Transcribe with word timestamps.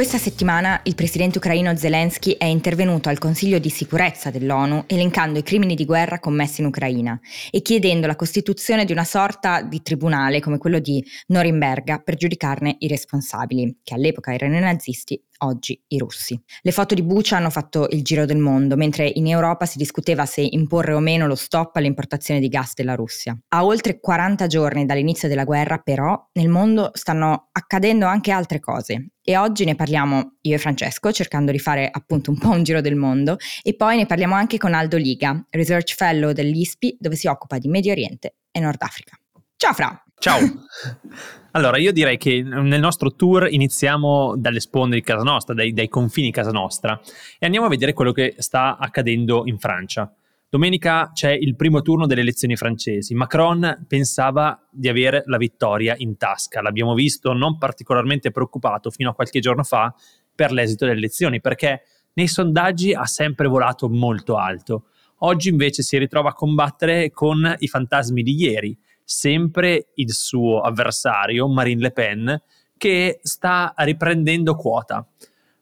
Questa 0.00 0.16
settimana 0.16 0.80
il 0.84 0.94
presidente 0.94 1.36
ucraino 1.36 1.76
Zelensky 1.76 2.32
è 2.38 2.46
intervenuto 2.46 3.10
al 3.10 3.18
Consiglio 3.18 3.58
di 3.58 3.68
sicurezza 3.68 4.30
dell'ONU 4.30 4.84
elencando 4.86 5.38
i 5.38 5.42
crimini 5.42 5.74
di 5.74 5.84
guerra 5.84 6.18
commessi 6.18 6.62
in 6.62 6.68
Ucraina 6.68 7.20
e 7.50 7.60
chiedendo 7.60 8.06
la 8.06 8.16
costituzione 8.16 8.86
di 8.86 8.92
una 8.92 9.04
sorta 9.04 9.60
di 9.60 9.82
tribunale 9.82 10.40
come 10.40 10.56
quello 10.56 10.78
di 10.78 11.04
Norimberga 11.26 11.98
per 11.98 12.16
giudicarne 12.16 12.76
i 12.78 12.88
responsabili, 12.88 13.80
che 13.84 13.92
all'epoca 13.92 14.32
erano 14.32 14.56
i 14.56 14.60
nazisti 14.60 15.22
oggi 15.40 15.80
i 15.88 15.98
russi. 15.98 16.40
Le 16.62 16.72
foto 16.72 16.94
di 16.94 17.02
Bucha 17.02 17.36
hanno 17.36 17.50
fatto 17.50 17.86
il 17.90 18.02
giro 18.02 18.24
del 18.24 18.38
mondo, 18.38 18.76
mentre 18.76 19.10
in 19.12 19.26
Europa 19.26 19.66
si 19.66 19.78
discuteva 19.78 20.26
se 20.26 20.40
imporre 20.40 20.92
o 20.92 21.00
meno 21.00 21.26
lo 21.26 21.34
stop 21.34 21.76
all'importazione 21.76 22.40
di 22.40 22.48
gas 22.48 22.74
della 22.74 22.94
Russia. 22.94 23.36
A 23.48 23.64
oltre 23.64 24.00
40 24.00 24.46
giorni 24.46 24.86
dall'inizio 24.86 25.28
della 25.28 25.44
guerra, 25.44 25.78
però, 25.78 26.28
nel 26.32 26.48
mondo 26.48 26.90
stanno 26.94 27.48
accadendo 27.52 28.06
anche 28.06 28.30
altre 28.30 28.60
cose. 28.60 29.10
E 29.22 29.36
oggi 29.36 29.64
ne 29.64 29.74
parliamo 29.74 30.36
io 30.42 30.54
e 30.54 30.58
Francesco, 30.58 31.12
cercando 31.12 31.52
di 31.52 31.58
fare 31.58 31.88
appunto 31.90 32.30
un 32.30 32.38
po' 32.38 32.50
un 32.50 32.62
giro 32.62 32.80
del 32.80 32.96
mondo, 32.96 33.36
e 33.62 33.76
poi 33.76 33.96
ne 33.96 34.06
parliamo 34.06 34.34
anche 34.34 34.58
con 34.58 34.74
Aldo 34.74 34.96
Liga, 34.96 35.46
Research 35.50 35.94
Fellow 35.94 36.32
dell'ISPI, 36.32 36.96
dove 36.98 37.16
si 37.16 37.26
occupa 37.26 37.58
di 37.58 37.68
Medio 37.68 37.92
Oriente 37.92 38.36
e 38.50 38.60
Nord 38.60 38.82
Africa. 38.82 39.18
Ciao 39.56 39.72
Fra! 39.72 40.04
Ciao! 40.20 40.38
Allora, 41.52 41.78
io 41.78 41.90
direi 41.90 42.16
che 42.16 42.42
nel 42.42 42.78
nostro 42.78 43.16
tour 43.16 43.48
iniziamo 43.50 44.36
dalle 44.36 44.60
sponde 44.60 44.94
di 44.94 45.02
casa 45.02 45.24
nostra, 45.24 45.52
dai, 45.52 45.72
dai, 45.72 45.88
confini 45.88 46.28
di 46.28 46.32
casa 46.32 46.52
nostra, 46.52 47.00
e 47.40 47.44
andiamo 47.44 47.66
a 47.66 47.68
vedere 47.68 47.92
quello 47.92 48.12
che 48.12 48.36
sta 48.38 48.76
accadendo 48.78 49.42
in 49.46 49.58
Francia. 49.58 50.14
Domenica 50.48 51.10
c'è 51.12 51.32
il 51.32 51.56
primo 51.56 51.82
turno 51.82 52.06
delle 52.06 52.20
elezioni 52.20 52.54
francesi. 52.54 53.14
Macron 53.14 53.84
pensava 53.88 54.64
di 54.70 54.88
avere 54.88 55.24
la 55.26 55.38
vittoria 55.38 55.94
in 55.96 56.16
tasca. 56.16 56.62
L'abbiamo 56.62 56.94
visto 56.94 57.32
non 57.32 57.58
particolarmente 57.58 58.30
preoccupato 58.30 58.90
fino 58.90 59.10
a 59.10 59.14
qualche 59.14 59.40
giorno 59.40 59.64
fa 59.64 59.92
per 60.32 60.52
l'esito 60.52 60.84
delle 60.84 60.98
elezioni, 60.98 61.40
perché 61.40 61.82
nei 62.12 62.28
sondaggi 62.28 62.92
ha 62.92 63.06
sempre 63.06 63.48
volato 63.48 63.88
molto 63.88 64.36
alto. 64.36 64.84
Oggi 65.22 65.48
invece 65.48 65.82
si 65.82 65.98
ritrova 65.98 66.28
a 66.28 66.34
combattere 66.34 67.10
con 67.10 67.56
i 67.58 67.66
fantasmi 67.66 68.22
di 68.22 68.40
ieri 68.40 68.78
sempre 69.10 69.88
il 69.94 70.12
suo 70.12 70.60
avversario, 70.60 71.48
Marine 71.48 71.80
Le 71.82 71.90
Pen, 71.90 72.42
che 72.76 73.18
sta 73.24 73.74
riprendendo 73.78 74.54
quota. 74.54 75.04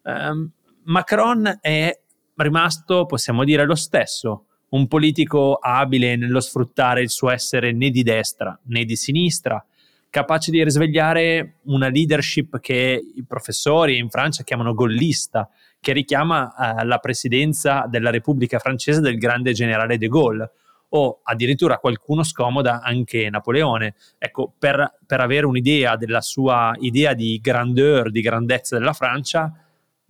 Um, 0.03 0.51
Macron 0.85 1.59
è 1.63 1.99
rimasto, 2.37 3.07
possiamo 3.07 3.45
dire, 3.45 3.65
lo 3.65 3.75
stesso, 3.75 4.45
un 4.71 4.87
politico 4.87 5.55
abile 5.55 6.17
nello 6.17 6.41
sfruttare 6.41 7.01
il 7.01 7.09
suo 7.09 7.31
essere 7.31 7.73
né 7.73 7.89
di 7.89 8.03
destra 8.03 8.59
né 8.65 8.85
di 8.85 8.97
sinistra, 8.97 9.65
capace 10.11 10.51
di 10.51 10.63
risvegliare 10.63 11.61
una 11.65 11.89
leadership 11.89 12.61
che 12.61 13.03
i 13.15 13.25
professori 13.25 13.97
in 13.97 14.11
Francia 14.11 14.43
chiamano 14.43 14.75
gollista, 14.75 15.49
che 15.81 15.93
richiama 15.93 16.55
eh, 16.55 16.85
la 16.85 16.99
presidenza 16.99 17.87
della 17.89 18.11
Repubblica 18.11 18.58
francese 18.58 19.01
del 19.01 19.17
grande 19.17 19.53
generale 19.53 19.97
de 19.97 20.08
Gaulle 20.08 20.51
o 20.91 21.21
addirittura 21.23 21.79
qualcuno 21.79 22.23
scomoda 22.23 22.81
anche 22.81 23.29
Napoleone. 23.31 23.95
Ecco, 24.19 24.53
per, 24.59 24.99
per 25.07 25.21
avere 25.21 25.47
un'idea 25.47 25.97
della 25.97 26.21
sua 26.21 26.75
idea 26.79 27.15
di 27.15 27.39
grandeur, 27.43 28.11
di 28.11 28.21
grandezza 28.21 28.79
della 28.79 28.93
Francia, 28.93 29.53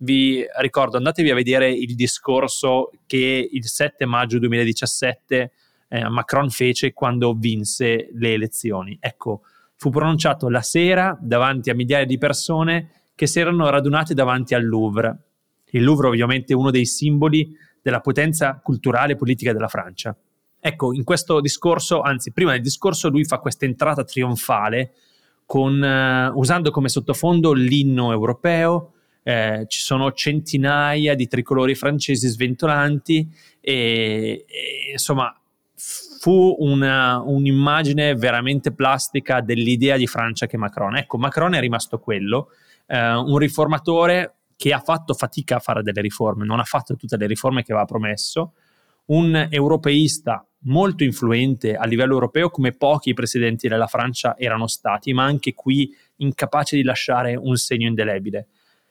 vi 0.01 0.45
ricordo, 0.59 0.97
andatevi 0.97 1.29
a 1.29 1.35
vedere 1.35 1.71
il 1.71 1.95
discorso 1.95 2.91
che 3.05 3.49
il 3.51 3.65
7 3.65 4.05
maggio 4.05 4.39
2017 4.39 5.51
eh, 5.89 6.07
Macron 6.07 6.49
fece 6.49 6.93
quando 6.93 7.33
vinse 7.33 8.09
le 8.13 8.33
elezioni. 8.33 8.97
Ecco, 8.99 9.41
fu 9.75 9.89
pronunciato 9.89 10.49
la 10.49 10.61
sera 10.61 11.17
davanti 11.19 11.69
a 11.69 11.75
migliaia 11.75 12.05
di 12.05 12.17
persone 12.17 12.91
che 13.15 13.27
si 13.27 13.39
erano 13.39 13.69
radunate 13.69 14.13
davanti 14.13 14.53
al 14.53 14.65
Louvre. 14.65 15.17
Il 15.71 15.83
Louvre 15.83 16.07
ovviamente 16.07 16.53
è 16.53 16.55
uno 16.55 16.71
dei 16.71 16.85
simboli 16.85 17.53
della 17.81 17.99
potenza 17.99 18.59
culturale 18.63 19.13
e 19.13 19.15
politica 19.15 19.51
della 19.51 19.67
Francia. 19.67 20.15
Ecco, 20.59 20.93
in 20.93 21.03
questo 21.03 21.39
discorso, 21.39 22.01
anzi 22.01 22.31
prima 22.31 22.51
del 22.51 22.61
discorso, 22.61 23.09
lui 23.09 23.23
fa 23.23 23.39
questa 23.39 23.65
entrata 23.65 24.03
trionfale 24.03 24.93
con, 25.45 25.81
uh, 25.81 26.37
usando 26.37 26.69
come 26.69 26.89
sottofondo 26.89 27.53
l'inno 27.53 28.11
europeo, 28.11 28.93
eh, 29.23 29.65
ci 29.67 29.79
sono 29.81 30.11
centinaia 30.13 31.13
di 31.13 31.27
tricolori 31.27 31.75
francesi 31.75 32.27
sventolanti 32.27 33.29
e, 33.59 34.45
e 34.47 34.91
insomma 34.91 35.33
fu 36.19 36.55
una, 36.59 37.19
un'immagine 37.19 38.15
veramente 38.15 38.73
plastica 38.73 39.41
dell'idea 39.41 39.97
di 39.97 40.07
Francia 40.07 40.47
che 40.47 40.57
Macron. 40.57 40.97
Ecco, 40.97 41.17
Macron 41.17 41.53
è 41.53 41.59
rimasto 41.59 41.99
quello, 41.99 42.49
eh, 42.87 43.13
un 43.13 43.37
riformatore 43.37 44.35
che 44.57 44.73
ha 44.73 44.79
fatto 44.79 45.13
fatica 45.13 45.55
a 45.55 45.59
fare 45.59 45.81
delle 45.81 46.01
riforme, 46.01 46.45
non 46.45 46.59
ha 46.59 46.65
fatto 46.65 46.95
tutte 46.95 47.15
le 47.15 47.27
riforme 47.27 47.63
che 47.63 47.71
aveva 47.71 47.85
promesso, 47.87 48.53
un 49.09 49.47
europeista 49.49 50.43
molto 50.63 51.03
influente 51.03 51.75
a 51.75 51.85
livello 51.85 52.13
europeo 52.13 52.49
come 52.49 52.73
pochi 52.73 53.13
presidenti 53.13 53.67
della 53.67 53.87
Francia 53.87 54.35
erano 54.37 54.67
stati, 54.67 55.13
ma 55.13 55.23
anche 55.23 55.53
qui 55.53 55.93
incapace 56.17 56.75
di 56.75 56.83
lasciare 56.83 57.35
un 57.35 57.55
segno 57.55 57.87
indelebile. 57.87 58.47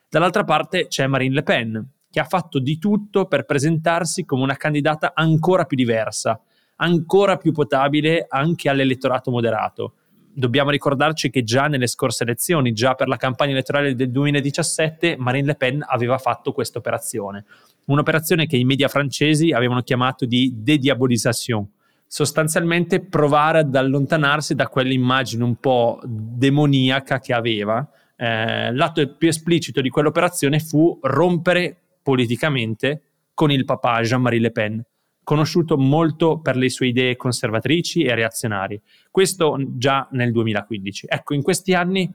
Dall'altra 0.09 0.45
parte 0.45 0.87
c'è 0.87 1.07
Marine 1.07 1.35
Le 1.35 1.43
Pen, 1.43 1.89
che 2.11 2.21
ha 2.21 2.25
fatto 2.25 2.59
di 2.59 2.79
tutto 2.79 3.27
per 3.27 3.45
presentarsi 3.45 4.25
come 4.25 4.43
una 4.43 4.57
candidata 4.57 5.13
ancora 5.15 5.65
più 5.65 5.77
diversa, 5.77 6.41
ancora 6.77 7.37
più 7.37 7.53
potabile 7.53 8.25
anche 8.29 8.69
all'elettorato 8.69 9.31
moderato. 9.31 9.95
Dobbiamo 10.39 10.71
ricordarci 10.71 11.31
che 11.31 11.43
già 11.43 11.67
nelle 11.67 11.89
scorse 11.89 12.23
elezioni, 12.23 12.73
già 12.73 12.95
per 12.95 13.09
la 13.09 13.17
campagna 13.17 13.53
elettorale 13.53 13.95
del 13.95 14.11
2017, 14.11 15.17
Marine 15.19 15.47
Le 15.47 15.55
Pen 15.57 15.85
aveva 15.87 16.19
fatto 16.19 16.53
questa 16.53 16.79
operazione 16.79 17.45
un'operazione 17.89 18.47
che 18.47 18.57
i 18.57 18.65
media 18.65 18.89
francesi 18.89 19.51
avevano 19.53 19.83
chiamato 19.83 20.25
di 20.27 20.53
dédiabolisation, 20.57 21.67
sostanzialmente 22.07 23.01
provare 23.01 23.61
ad 23.61 23.75
allontanarsi 23.75 24.55
da 24.55 24.69
quell'immagine 24.69 25.43
un 25.43 25.57
po' 25.57 26.01
demoniaca 26.05 27.19
che 27.19 27.33
aveva. 27.33 27.87
Eh, 28.17 28.73
l'atto 28.73 29.15
più 29.17 29.29
esplicito 29.29 29.81
di 29.81 29.91
quell'operazione 29.91 30.59
fu 30.59 30.99
rompere 31.03 31.77
politicamente 32.03 33.03
con 33.35 33.51
il 33.51 33.65
papà 33.65 34.01
Jean-Marie 34.01 34.41
Le 34.41 34.51
Pen, 34.51 34.83
conosciuto 35.29 35.77
molto 35.77 36.39
per 36.39 36.57
le 36.57 36.71
sue 36.71 36.87
idee 36.87 37.15
conservatrici 37.15 38.03
e 38.03 38.15
reazionarie. 38.15 38.81
Questo 39.11 39.59
già 39.77 40.09
nel 40.13 40.33
2015. 40.33 41.05
Ecco, 41.07 41.35
in 41.35 41.43
questi 41.43 41.75
anni 41.75 42.11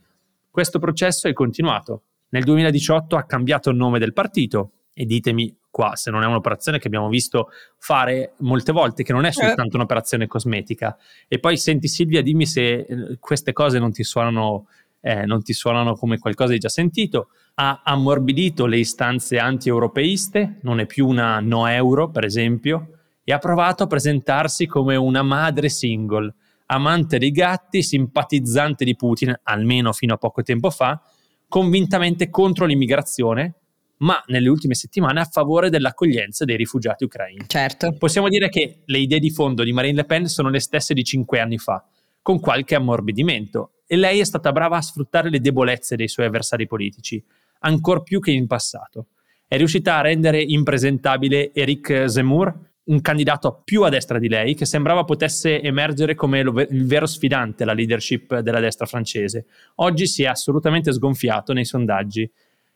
questo 0.50 0.80
processo 0.80 1.28
è 1.28 1.34
continuato. 1.34 2.06
Nel 2.30 2.44
2018 2.44 3.16
ha 3.16 3.22
cambiato 3.26 3.70
il 3.70 3.76
nome 3.76 4.00
del 4.00 4.14
partito 4.14 4.72
e 4.94 5.06
ditemi 5.06 5.56
qua, 5.70 5.96
se 5.96 6.10
non 6.10 6.24
è 6.24 6.26
un'operazione 6.26 6.80
che 6.80 6.88
abbiamo 6.88 7.08
visto 7.08 7.50
fare 7.78 8.34
molte 8.40 8.72
volte, 8.72 9.04
che 9.04 9.14
non 9.14 9.26
è 9.26 9.32
soltanto 9.32 9.74
eh. 9.74 9.76
un'operazione 9.76 10.26
cosmetica. 10.26 10.98
E 11.28 11.38
poi 11.38 11.56
senti 11.56 11.88
Silvia, 11.88 12.24
dimmi 12.24 12.48
se 12.48 12.80
eh, 12.80 13.18
queste 13.20 13.54
cose 13.54 13.78
non 13.78 13.92
ti 13.92 14.04
suonano, 14.04 14.66
eh, 15.02 15.28
non 15.28 15.44
ti 15.44 15.54
suonano 15.54 15.94
come 15.94 16.18
qualcosa 16.18 16.54
di 16.54 16.58
già 16.58 16.70
sentito. 16.70 17.28
Ha 17.54 17.84
ammorbidito 17.84 18.66
le 18.66 18.80
istanze 18.80 19.38
anti-europeiste, 19.38 20.58
non 20.62 20.80
è 20.80 20.88
più 20.88 21.08
una 21.08 21.40
no 21.42 21.68
euro, 21.68 22.10
per 22.10 22.26
esempio, 22.26 22.88
e 23.24 23.34
ha 23.34 23.38
provato 23.38 23.84
a 23.84 23.88
presentarsi 23.88 24.66
come 24.66 24.96
una 24.96 25.24
madre 25.24 25.70
single, 25.70 26.34
amante 26.68 27.18
dei 27.18 27.32
gatti, 27.32 27.84
simpatizzante 27.84 28.86
di 28.86 28.96
Putin, 28.96 29.38
almeno 29.44 29.94
fino 29.94 30.14
a 30.14 30.18
poco 30.18 30.42
tempo 30.42 30.70
fa, 30.70 31.02
convintamente 31.48 32.30
contro 32.30 32.66
l'immigrazione 32.66 33.56
ma 33.98 34.22
nelle 34.28 34.50
ultime 34.50 34.76
settimane 34.76 35.22
a 35.22 35.26
favore 35.26 35.70
dell'accoglienza 35.70 36.46
dei 36.46 36.58
rifugiati 36.58 37.06
ucraini. 37.06 37.46
Certo. 37.48 37.96
Possiamo 37.98 38.28
dire 38.28 38.50
che 38.50 38.82
le 38.86 38.98
idee 38.98 39.20
di 39.20 39.32
fondo 39.32 39.64
di 39.64 39.72
Marine 39.72 39.96
Le 39.96 40.06
Pen 40.06 40.28
sono 40.28 40.50
le 40.50 40.60
stesse 40.60 40.94
di 40.94 41.04
cinque 41.04 41.40
anni 41.40 41.58
fa, 41.58 41.86
con 42.22 42.40
qualche 42.40 42.76
ammorbidimento, 42.76 43.76
e 43.88 43.96
lei 43.96 44.20
è 44.20 44.26
stata 44.26 44.52
brava 44.52 44.78
a 44.78 44.82
sfruttare 44.82 45.30
le 45.30 45.40
debolezze 45.40 45.96
dei 45.96 46.08
suoi 46.08 46.26
avversari 46.26 46.68
politici, 46.68 47.24
ancor 47.60 48.04
più 48.04 48.20
che 48.20 48.32
in 48.32 48.48
passato. 48.48 49.08
È 49.48 49.56
riuscita 49.56 49.98
a 49.98 50.02
rendere 50.02 50.42
impresentabile 50.42 51.54
Eric 51.54 52.10
Zemmour, 52.10 52.72
un 52.86 53.02
candidato 53.02 53.62
più 53.64 53.84
a 53.84 53.90
destra 53.90 54.20
di 54.20 54.28
lei, 54.28 54.56
che 54.56 54.66
sembrava 54.66 55.04
potesse 55.04 55.62
emergere 55.62 56.16
come 56.16 56.40
il 56.40 56.86
vero 56.86 57.06
sfidante 57.06 57.64
alla 57.64 57.74
leadership 57.74 58.40
della 58.40 58.60
destra 58.60 58.86
francese. 58.86 59.46
Oggi 59.76 60.06
si 60.08 60.24
è 60.24 60.28
assolutamente 60.28 60.92
sgonfiato 60.92 61.54
nei 61.54 61.66
sondaggi 61.66 62.30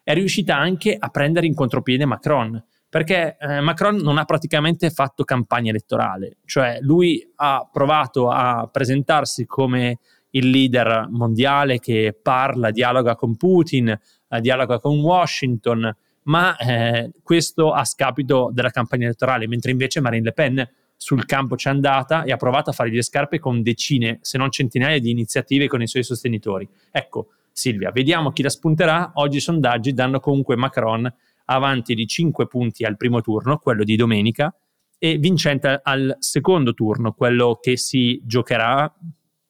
è 0.07 0.13
riuscita 0.13 0.55
anche 0.55 0.95
a 0.97 1.09
prendere 1.09 1.47
in 1.47 1.53
contropiede 1.53 2.05
Macron, 2.05 2.63
perché 2.87 3.35
eh, 3.37 3.59
Macron 3.59 3.97
non 3.97 4.17
ha 4.17 4.23
praticamente 4.23 4.89
fatto 4.89 5.25
campagna 5.25 5.69
elettorale, 5.69 6.37
cioè 6.45 6.77
lui 6.79 7.29
ha 7.35 7.67
provato 7.69 8.29
a 8.29 8.69
presentarsi 8.71 9.45
come 9.45 9.99
il 10.29 10.49
leader 10.49 11.07
mondiale 11.09 11.79
che 11.79 12.17
parla, 12.21 12.71
dialoga 12.71 13.15
con 13.15 13.35
Putin, 13.35 13.89
eh, 13.89 14.39
dialoga 14.39 14.79
con 14.79 14.97
Washington, 15.01 15.93
ma 16.27 16.55
eh, 16.57 17.11
questo 17.23 17.71
a 17.71 17.83
scapito 17.83 18.49
della 18.53 18.69
campagna 18.69 19.05
elettorale, 19.05 19.47
mentre 19.47 19.71
invece 19.71 19.99
Marine 19.99 20.23
Le 20.23 20.33
Pen 20.33 20.69
sul 20.95 21.25
campo 21.25 21.55
c'è 21.55 21.69
andata 21.69 22.23
e 22.23 22.31
ha 22.31 22.37
provato 22.37 22.71
a 22.71 22.73
fare 22.73 22.89
le 22.89 23.03
scarpe 23.03 23.39
con 23.39 23.61
decine, 23.61 24.19
se 24.21 24.37
non 24.37 24.51
centinaia 24.51 24.99
di 24.99 25.11
iniziative 25.11 25.67
con 25.67 25.81
i 25.81 25.87
suoi 25.87 26.03
sostenitori. 26.03 26.67
Ecco, 26.91 27.29
Silvia, 27.51 27.91
vediamo 27.91 28.31
chi 28.31 28.41
la 28.41 28.49
spunterà. 28.49 29.11
Oggi 29.15 29.37
i 29.37 29.41
sondaggi 29.41 29.93
danno 29.93 30.19
comunque 30.19 30.55
Macron 30.55 31.11
avanti 31.45 31.95
di 31.95 32.05
5 32.05 32.47
punti 32.47 32.83
al 32.83 32.97
primo 32.97 33.21
turno, 33.21 33.57
quello 33.57 33.83
di 33.83 33.95
domenica, 33.95 34.53
e 34.97 35.17
vincente 35.17 35.79
al 35.81 36.15
secondo 36.19 36.73
turno, 36.73 37.13
quello 37.13 37.57
che 37.61 37.77
si 37.77 38.19
giocherà, 38.23 38.93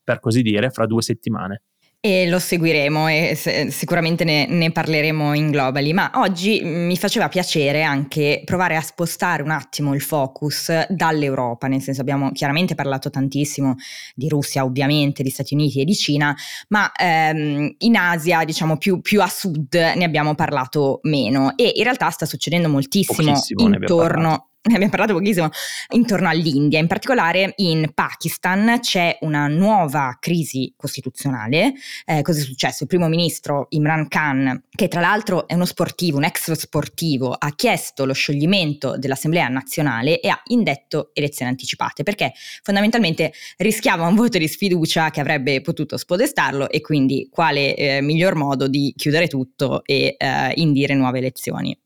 per 0.03 0.19
così 0.19 0.41
dire, 0.41 0.69
fra 0.69 0.85
due 0.85 1.01
settimane. 1.01 1.63
E 2.09 2.25
lo 2.29 2.39
seguiremo 2.39 3.09
e 3.09 3.67
sicuramente 3.69 4.23
ne, 4.23 4.47
ne, 4.47 4.71
parleremo 4.71 5.33
in 5.33 5.51
globally, 5.51 5.91
ma 5.91 6.09
oggi 6.13 6.61
mi 6.63 6.95
faceva 6.95 7.27
piacere 7.27 7.83
anche 7.83 8.43
provare 8.45 8.77
a 8.77 8.81
spostare 8.81 9.43
un 9.43 9.49
attimo 9.49 9.93
il 9.93 9.99
focus 9.99 10.87
dall'Europa, 10.87 11.67
nel 11.67 11.81
senso 11.81 11.99
abbiamo 11.99 12.31
chiaramente 12.31 12.75
parlato 12.75 13.09
tantissimo 13.09 13.75
di 14.15 14.29
Russia, 14.29 14.63
ovviamente, 14.63 15.21
di 15.21 15.29
Stati 15.29 15.53
Uniti 15.53 15.81
e 15.81 15.83
di 15.83 15.95
Cina, 15.95 16.33
ma 16.69 16.89
ehm, 16.93 17.75
in 17.79 17.97
Asia, 17.97 18.45
diciamo 18.45 18.77
più, 18.77 19.01
più, 19.01 19.21
a 19.21 19.27
sud, 19.27 19.73
ne 19.73 20.05
abbiamo 20.05 20.33
parlato 20.33 21.01
meno. 21.03 21.57
E 21.57 21.73
in 21.75 21.83
realtà 21.83 22.09
sta 22.09 22.25
succedendo 22.25 22.69
moltissimo 22.69 23.33
Pochissimo 23.33 23.67
intorno 23.67 24.51
ne 24.67 24.73
abbiamo 24.75 24.89
parlato 24.89 25.13
pochissimo, 25.13 25.49
intorno 25.93 26.29
all'India. 26.29 26.79
In 26.79 26.87
particolare 26.87 27.53
in 27.57 27.91
Pakistan 27.93 28.79
c'è 28.81 29.17
una 29.21 29.47
nuova 29.47 30.17
crisi 30.19 30.73
costituzionale. 30.75 31.73
Eh, 32.05 32.21
cosa 32.21 32.39
è 32.39 32.43
successo? 32.43 32.83
Il 32.83 32.89
primo 32.89 33.07
ministro 33.07 33.67
Imran 33.69 34.07
Khan, 34.07 34.63
che 34.69 34.87
tra 34.87 35.01
l'altro 35.01 35.47
è 35.47 35.53
uno 35.53 35.65
sportivo, 35.65 36.17
un 36.17 36.25
ex 36.25 36.51
sportivo, 36.51 37.33
ha 37.33 37.53
chiesto 37.55 38.05
lo 38.05 38.13
scioglimento 38.13 38.97
dell'Assemblea 38.97 39.47
nazionale 39.47 40.19
e 40.19 40.29
ha 40.29 40.39
indetto 40.47 41.11
elezioni 41.13 41.51
anticipate 41.51 42.03
perché 42.03 42.33
fondamentalmente 42.63 43.33
rischiava 43.57 44.07
un 44.07 44.15
voto 44.15 44.37
di 44.37 44.47
sfiducia 44.47 45.09
che 45.09 45.19
avrebbe 45.19 45.61
potuto 45.61 45.97
spodestarlo 45.97 46.69
e 46.69 46.81
quindi 46.81 47.29
quale 47.31 47.75
eh, 47.75 48.01
miglior 48.01 48.35
modo 48.35 48.67
di 48.67 48.93
chiudere 48.95 49.27
tutto 49.27 49.83
e 49.85 50.15
eh, 50.17 50.51
indire 50.55 50.93
nuove 50.93 51.19
elezioni. 51.19 51.77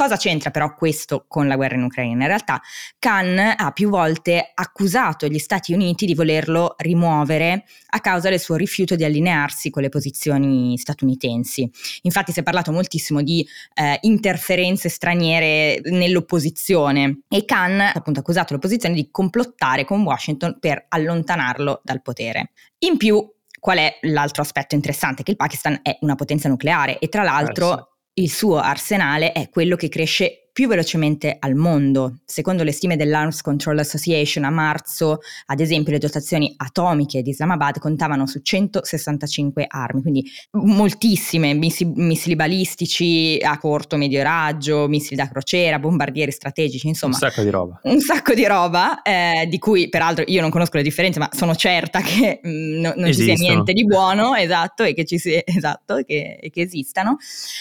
Cosa 0.00 0.16
c'entra 0.16 0.50
però 0.50 0.74
questo 0.74 1.26
con 1.28 1.46
la 1.46 1.56
guerra 1.56 1.74
in 1.74 1.82
Ucraina? 1.82 2.22
In 2.22 2.28
realtà 2.28 2.58
Khan 2.98 3.38
ha 3.54 3.70
più 3.72 3.90
volte 3.90 4.50
accusato 4.54 5.26
gli 5.26 5.38
Stati 5.38 5.74
Uniti 5.74 6.06
di 6.06 6.14
volerlo 6.14 6.74
rimuovere 6.78 7.64
a 7.90 8.00
causa 8.00 8.30
del 8.30 8.40
suo 8.40 8.56
rifiuto 8.56 8.94
di 8.96 9.04
allinearsi 9.04 9.68
con 9.68 9.82
le 9.82 9.90
posizioni 9.90 10.78
statunitensi. 10.78 11.70
Infatti 12.04 12.32
si 12.32 12.40
è 12.40 12.42
parlato 12.42 12.72
moltissimo 12.72 13.20
di 13.20 13.46
eh, 13.74 13.98
interferenze 14.00 14.88
straniere 14.88 15.82
nell'opposizione 15.84 17.24
e 17.28 17.44
Khan 17.44 17.80
ha 17.80 17.92
appunto 17.92 18.20
accusato 18.20 18.54
l'opposizione 18.54 18.94
di 18.94 19.10
complottare 19.10 19.84
con 19.84 20.00
Washington 20.00 20.56
per 20.60 20.86
allontanarlo 20.88 21.82
dal 21.84 22.00
potere. 22.00 22.52
In 22.78 22.96
più 22.96 23.22
Qual 23.60 23.76
è 23.76 23.98
l'altro 24.04 24.40
aspetto 24.40 24.74
interessante? 24.74 25.22
Che 25.22 25.32
il 25.32 25.36
Pakistan 25.36 25.80
è 25.82 25.98
una 26.00 26.14
potenza 26.14 26.48
nucleare 26.48 26.98
e 26.98 27.10
tra 27.10 27.22
l'altro 27.22 27.78
eh 27.78 27.89
il 28.20 28.30
suo 28.30 28.58
arsenale 28.58 29.32
è 29.32 29.48
quello 29.48 29.76
che 29.76 29.88
cresce 29.88 30.49
più 30.60 30.68
velocemente 30.68 31.36
al 31.38 31.54
mondo. 31.54 32.18
Secondo 32.26 32.64
le 32.64 32.72
stime 32.72 32.96
dell'Arms 32.96 33.40
Control 33.40 33.78
Association 33.78 34.44
a 34.44 34.50
marzo, 34.50 35.20
ad 35.46 35.58
esempio, 35.58 35.90
le 35.90 35.98
dotazioni 35.98 36.52
atomiche 36.54 37.22
di 37.22 37.30
Islamabad 37.30 37.78
contavano 37.78 38.26
su 38.26 38.42
165 38.42 39.64
armi, 39.66 40.02
quindi 40.02 40.30
moltissime, 40.50 41.54
missi- 41.54 41.86
missili 41.86 42.36
balistici 42.36 43.38
a 43.40 43.56
corto 43.56 43.96
medio 43.96 44.22
raggio, 44.22 44.86
missili 44.86 45.16
da 45.16 45.30
crociera, 45.30 45.78
bombardieri 45.78 46.30
strategici, 46.30 46.88
insomma. 46.88 47.14
Un 47.14 47.20
sacco 47.20 47.42
di 47.42 47.48
roba. 47.48 47.80
Un 47.84 48.00
sacco 48.00 48.34
di 48.34 48.44
roba, 48.44 49.00
eh, 49.00 49.46
di 49.48 49.58
cui 49.58 49.88
peraltro 49.88 50.24
io 50.26 50.42
non 50.42 50.50
conosco 50.50 50.76
le 50.76 50.82
differenze, 50.82 51.18
ma 51.18 51.30
sono 51.32 51.54
certa 51.54 52.02
che 52.02 52.40
mh, 52.42 52.50
mm, 52.50 52.80
no, 52.80 52.92
non 52.96 53.14
ci 53.14 53.22
sia 53.22 53.32
niente 53.32 53.72
di 53.72 53.86
buono, 53.86 54.34
esatto, 54.34 54.82
e 54.82 54.92
che, 54.92 55.06
ci 55.06 55.16
sia, 55.16 55.40
esatto, 55.42 56.02
che, 56.04 56.50
che 56.52 56.60
esistano. 56.60 57.16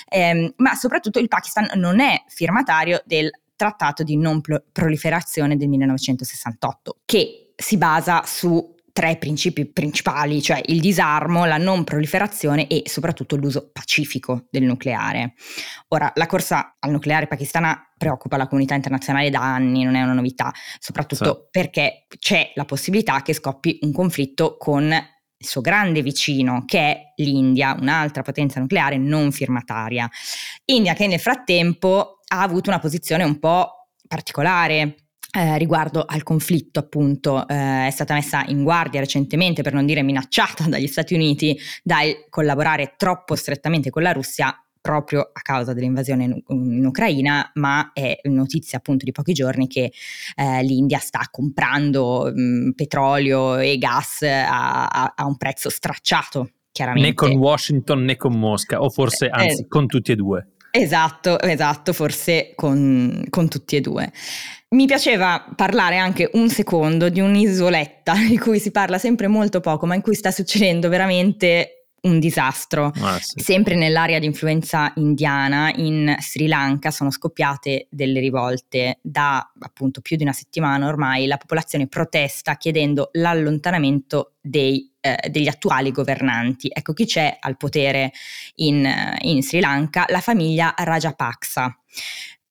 Eh, 0.10 0.54
ma 0.58 0.76
soprattutto 0.76 1.20
il 1.20 1.30
Pakistan 1.30 1.70
non 1.76 2.02
è 2.02 2.24
firmatario 2.28 2.88
firmatario 2.90 3.02
del 3.06 3.30
Trattato 3.56 4.04
di 4.04 4.16
non 4.16 4.42
proliferazione 4.72 5.58
del 5.58 5.68
1968, 5.68 7.00
che 7.04 7.52
si 7.58 7.78
basa 7.78 8.24
su 8.26 8.74
tre 8.94 9.18
principi 9.18 9.66
principali, 9.66 10.42
cioè 10.42 10.62
il 10.68 10.80
disarmo, 10.80 11.44
la 11.44 11.58
non 11.58 11.84
proliferazione 11.84 12.68
e 12.68 12.84
soprattutto 12.86 13.36
l'uso 13.36 13.70
pacifico 13.74 14.46
del 14.50 14.64
nucleare. 14.64 15.34
Ora, 15.90 16.10
la 16.16 16.26
corsa 16.26 16.78
al 16.80 16.92
nucleare 16.92 17.28
pakistana 17.28 17.92
preoccupa 17.98 18.38
la 18.38 18.48
comunità 18.48 18.76
internazionale 18.76 19.30
da 19.30 19.42
anni, 19.42 19.84
non 19.84 19.96
è 19.96 20.04
una 20.04 20.14
novità, 20.14 20.54
soprattutto 20.80 21.42
sì. 21.44 21.48
perché 21.52 22.06
c'è 22.18 22.54
la 22.56 22.64
possibilità 22.64 23.22
che 23.22 23.34
scoppi 23.34 23.80
un 23.82 23.92
conflitto 23.92 24.56
con 24.58 24.90
il 25.42 25.48
suo 25.48 25.62
grande 25.62 26.02
vicino, 26.02 26.64
che 26.66 26.80
è 26.80 27.14
l'India, 27.16 27.76
un'altra 27.80 28.24
potenza 28.24 28.60
nucleare 28.60 28.98
non 28.98 29.32
firmataria. 29.32 30.10
India 30.66 30.94
che 30.94 31.08
nel 31.08 31.20
frattempo 31.20 32.20
ha 32.28 32.42
avuto 32.42 32.70
una 32.70 32.80
posizione 32.80 33.24
un 33.24 33.40
po' 33.40 33.88
particolare, 34.06 34.96
eh, 35.32 35.58
riguardo 35.58 36.04
al 36.06 36.24
conflitto, 36.24 36.80
appunto, 36.80 37.48
eh, 37.48 37.88
è 37.88 37.92
stata 37.92 38.14
messa 38.14 38.44
in 38.48 38.64
guardia 38.64 39.00
recentemente, 39.00 39.62
per 39.62 39.74
non 39.74 39.86
dire 39.86 40.04
minacciata 40.04 40.66
dagli 40.68 40.88
Stati 40.88 41.14
Uniti, 41.14 41.58
dal 41.84 42.26
collaborare 42.30 42.96
troppo 42.98 43.36
strettamente 43.36 43.90
con 43.90 44.02
la 44.02 44.12
Russia 44.12 44.54
proprio 44.82 45.22
a 45.22 45.42
causa 45.42 45.74
dell'invasione 45.74 46.24
in, 46.24 46.44
in 46.48 46.86
Ucraina, 46.86 47.52
ma 47.56 47.92
è 47.94 48.20
notizia 48.24 48.78
appunto 48.78 49.06
di 49.06 49.12
pochi 49.12 49.34
giorni 49.34 49.68
che 49.68 49.92
eh, 50.36 50.64
l'India 50.64 51.00
sta 51.00 51.28
comprando 51.30 52.32
mh, 52.34 52.72
petrolio 52.72 53.58
e 53.58 53.78
gas 53.78 54.22
a, 54.22 54.88
a, 54.88 55.14
a 55.16 55.26
un 55.26 55.38
prezzo 55.38 55.70
stracciato. 55.70 56.52
Chiaramente. 56.72 57.10
Né 57.10 57.14
con 57.16 57.32
Washington 57.32 58.04
né 58.04 58.16
con 58.16 58.38
Mosca, 58.38 58.82
o 58.82 58.90
forse 58.90 59.26
eh, 59.26 59.32
anzi 59.32 59.64
eh, 59.64 59.68
con 59.68 59.88
tutti 59.88 60.12
e 60.12 60.16
due. 60.16 60.52
Esatto, 60.72 61.40
esatto, 61.40 61.94
forse 61.94 62.54
con, 62.56 63.26
con, 63.30 63.50
tutti 63.50 63.76
e 63.76 63.82
due. 63.82 64.12
Mi 64.70 64.86
piaceva 64.86 65.52
parlare 65.56 65.98
anche 65.98 66.30
un 66.34 66.48
secondo 66.50 67.10
di 67.10 67.20
un'isoletta 67.20 68.14
di 68.30 68.38
cui 68.38 68.60
si 68.60 68.72
parla 68.72 69.00
sempre 69.00 69.28
molto 69.28 69.62
poco, 69.62 69.88
ma 69.88 69.96
in 69.96 70.02
cui 70.02 70.14
sta 70.14 70.30
succedendo 70.30 70.88
veramente 70.88 71.79
un 72.02 72.20
disastro. 72.20 72.92
Ah, 73.02 73.20
sì. 73.20 73.40
Sempre 73.42 73.76
nell'area 73.76 74.20
di 74.20 74.26
influenza 74.26 74.92
indiana, 74.96 75.72
in 75.76 76.16
Sri 76.20 76.48
Lanka, 76.48 76.92
sono 76.92 77.12
scoppiate 77.12 77.88
delle 77.90 78.20
rivolte 78.20 79.00
da 79.02 79.52
appunto 79.60 80.02
più 80.02 80.18
di 80.18 80.24
una 80.24 80.34
settimana 80.34 80.88
ormai. 80.88 81.28
La 81.28 81.38
popolazione 81.38 81.88
protesta 81.88 82.56
chiedendo 82.56 83.10
l'allontanamento 83.14 84.34
dei, 84.42 84.92
eh, 85.02 85.30
degli 85.30 85.48
attuali 85.48 85.92
governanti. 85.92 86.70
Ecco 86.72 86.94
chi 86.94 87.06
c'è 87.06 87.38
al 87.40 87.58
potere 87.58 88.12
in, 88.56 88.88
in 89.22 89.42
Sri 89.42 89.60
Lanka, 89.60 90.06
la 90.08 90.22
famiglia 90.22 90.74
Rajapaksa 90.76 91.76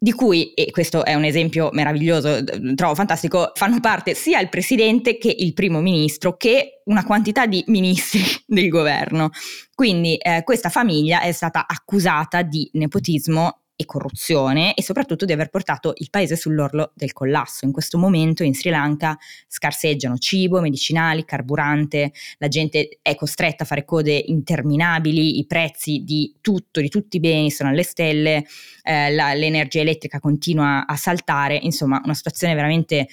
di 0.01 0.13
cui, 0.13 0.55
e 0.55 0.71
questo 0.71 1.05
è 1.05 1.15
un 1.15 1.25
esempio 1.25 1.71
meraviglioso, 1.73 2.43
trovo 2.77 2.95
fantastico, 2.95 3.51
fanno 3.55 3.81
parte 3.81 4.15
sia 4.15 4.39
il 4.39 4.49
presidente 4.49 5.19
che 5.19 5.35
il 5.37 5.53
primo 5.55 5.81
ministro 5.81 6.37
che 6.37 6.83
una 6.85 7.05
quantità 7.05 7.47
di 7.47 7.65
ministri 7.67 8.23
del 8.47 8.69
governo. 8.69 9.31
Quindi 9.75 10.17
eh, 10.17 10.43
questa 10.45 10.69
famiglia 10.69 11.21
è 11.21 11.33
stata 11.33 11.67
accusata 11.67 12.43
di 12.43 12.69
nepotismo 12.75 13.63
e 13.81 13.85
corruzione 13.85 14.75
e 14.75 14.83
soprattutto 14.83 15.25
di 15.25 15.33
aver 15.33 15.51
portato 15.51 15.93
il 15.99 16.11
paese 16.11 16.35
sull'orlo 16.35 16.91
del 16.95 17.13
collasso. 17.13 17.65
In 17.65 17.71
questo 17.71 17.97
momento 17.97 18.43
in 18.43 18.53
Sri 18.53 18.71
Lanka 18.71 19.17
scarseggiano 19.47 20.19
cibo, 20.19 20.61
medicinali, 20.61 21.25
carburante, 21.25 22.11
la 22.39 22.49
gente 22.49 22.99
è 23.01 23.15
costretta 23.15 23.63
a 23.63 23.67
fare 23.67 23.85
code 23.85 24.13
interminabili, 24.13 25.39
i 25.39 25.47
prezzi 25.47 26.03
di 26.05 26.35
tutto, 26.41 26.81
di 26.81 26.89
tutti 26.89 27.19
i 27.19 27.21
beni 27.21 27.53
sono 27.53 27.69
alle 27.69 27.85
stelle, 27.85 28.45
eh, 28.83 29.13
la, 29.15 29.33
l'energia 29.35 29.79
elettrica 29.79 30.19
continua 30.19 30.85
a 30.85 30.97
saltare, 30.97 31.57
insomma 31.63 32.01
una 32.03 32.15
situazione 32.15 32.55
veramente 32.55 33.07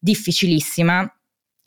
difficilissima 0.00 1.12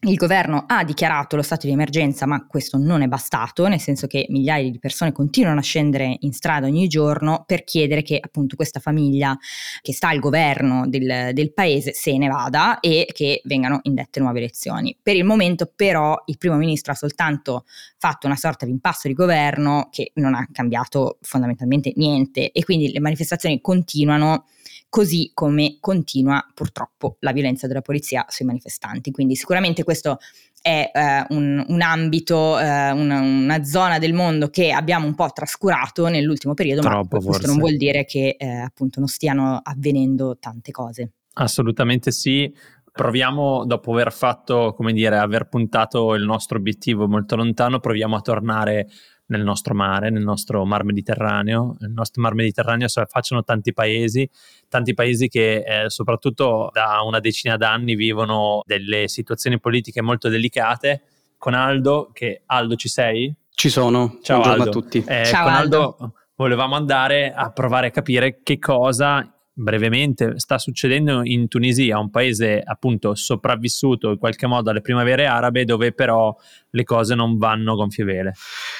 il 0.03 0.15
governo 0.15 0.63
ha 0.67 0.83
dichiarato 0.83 1.35
lo 1.35 1.43
stato 1.43 1.67
di 1.67 1.73
emergenza, 1.73 2.25
ma 2.25 2.47
questo 2.47 2.79
non 2.79 3.03
è 3.03 3.07
bastato, 3.07 3.67
nel 3.67 3.79
senso 3.79 4.07
che 4.07 4.25
migliaia 4.29 4.69
di 4.71 4.79
persone 4.79 5.11
continuano 5.11 5.59
a 5.59 5.63
scendere 5.63 6.17
in 6.21 6.33
strada 6.33 6.65
ogni 6.65 6.87
giorno 6.87 7.43
per 7.45 7.63
chiedere 7.63 8.01
che 8.01 8.19
appunto 8.19 8.55
questa 8.55 8.79
famiglia 8.79 9.37
che 9.81 9.93
sta 9.93 10.09
al 10.09 10.19
governo 10.19 10.87
del, 10.87 11.33
del 11.33 11.53
paese 11.53 11.93
se 11.93 12.17
ne 12.17 12.27
vada 12.27 12.79
e 12.79 13.07
che 13.13 13.41
vengano 13.43 13.79
indette 13.83 14.19
nuove 14.19 14.39
elezioni. 14.39 14.97
Per 14.99 15.15
il 15.15 15.23
momento 15.23 15.71
però 15.73 16.19
il 16.25 16.37
primo 16.39 16.55
ministro 16.55 16.93
ha 16.93 16.95
soltanto 16.95 17.65
fatto 17.97 18.25
una 18.25 18.35
sorta 18.35 18.65
di 18.65 18.71
impasto 18.71 19.07
di 19.07 19.13
governo 19.13 19.89
che 19.91 20.13
non 20.15 20.33
ha 20.33 20.47
cambiato 20.51 21.19
fondamentalmente 21.21 21.93
niente 21.95 22.51
e 22.51 22.63
quindi 22.63 22.91
le 22.91 22.99
manifestazioni 22.99 23.61
continuano 23.61 24.45
così 24.91 25.31
come 25.33 25.77
continua 25.79 26.45
purtroppo 26.53 27.15
la 27.21 27.31
violenza 27.31 27.65
della 27.65 27.79
polizia 27.79 28.25
sui 28.27 28.45
manifestanti. 28.45 29.11
Quindi 29.11 29.37
sicuramente 29.37 29.85
questo 29.85 30.17
è 30.61 30.91
eh, 30.93 31.25
un, 31.29 31.63
un, 31.65 31.81
ambito, 31.81 32.59
eh, 32.59 32.91
una, 32.91 33.21
una, 33.21 33.63
zona 33.63 33.99
del 33.99 34.13
mondo 34.13 34.49
che 34.49 34.73
abbiamo 34.73 35.07
un 35.07 35.15
po' 35.15 35.29
trascurato 35.31 36.09
nell'ultimo 36.09 36.53
periodo, 36.53 36.81
Troppo, 36.81 36.97
ma 36.97 37.23
questo 37.23 37.31
forse. 37.31 37.47
non 37.47 37.57
vuol 37.57 37.77
dire 37.77 38.03
che 38.03 38.35
eh, 38.37 38.45
appunto 38.45 38.99
non 38.99 39.07
stiano 39.07 39.61
avvenendo 39.63 40.37
tante 40.37 40.71
cose. 40.71 41.11
Assolutamente 41.35 42.11
sì. 42.11 42.53
Proviamo, 42.91 43.65
dopo 43.65 43.93
aver 43.93 44.11
fatto, 44.11 44.73
come 44.73 44.91
dire, 44.93 45.17
aver 45.17 45.47
puntato 45.47 46.13
il 46.13 46.23
nostro 46.23 46.57
obiettivo 46.57 47.07
molto 47.07 47.35
lontano, 47.35 47.79
proviamo 47.79 48.17
a 48.17 48.21
tornare 48.21 48.87
nel 49.27 49.43
nostro 49.43 49.73
mare, 49.73 50.09
nel 50.09 50.23
nostro 50.23 50.65
mar 50.65 50.83
Mediterraneo. 50.83 51.75
Nel 51.79 51.91
nostro 51.91 52.21
mar 52.21 52.33
Mediterraneo 52.33 52.87
si 52.87 52.99
affacciano 52.99 53.43
tanti 53.43 53.73
paesi, 53.73 54.29
tanti 54.67 54.93
paesi 54.93 55.29
che 55.29 55.63
eh, 55.65 55.89
soprattutto 55.89 56.69
da 56.73 57.01
una 57.05 57.19
decina 57.19 57.55
d'anni 57.55 57.95
vivono 57.95 58.61
delle 58.65 59.07
situazioni 59.07 59.59
politiche 59.59 60.01
molto 60.01 60.29
delicate. 60.29 61.03
Con 61.37 61.53
Aldo, 61.53 62.11
che 62.13 62.43
Aldo 62.45 62.75
ci 62.75 62.89
sei? 62.89 63.33
Ci 63.49 63.69
sono, 63.69 64.19
ciao 64.21 64.41
Buongiorno 64.41 64.63
Aldo. 64.63 64.77
a 64.77 64.81
tutti. 64.81 65.03
Eh, 65.07 65.25
ciao 65.25 65.43
con 65.45 65.53
Aldo. 65.53 65.95
Aldo 65.97 66.13
volevamo 66.35 66.75
andare 66.75 67.33
a 67.33 67.51
provare 67.51 67.87
a 67.87 67.91
capire 67.91 68.41
che 68.43 68.59
cosa 68.59 69.31
brevemente 69.53 70.33
sta 70.37 70.57
succedendo 70.57 71.21
in 71.23 71.47
Tunisia, 71.47 71.99
un 71.99 72.09
paese 72.09 72.61
appunto 72.63 73.15
sopravvissuto 73.15 74.11
in 74.11 74.17
qualche 74.17 74.47
modo 74.47 74.69
alle 74.69 74.81
primavere 74.81 75.25
arabe, 75.25 75.65
dove 75.65 75.91
però 75.91 76.35
le 76.69 76.83
cose 76.83 77.15
non 77.15 77.37
vanno 77.37 77.75
gonfie 77.75 78.03
vele. 78.03 78.33